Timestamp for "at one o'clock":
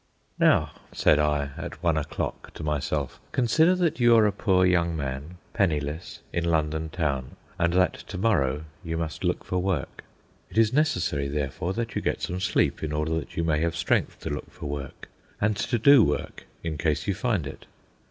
1.57-2.55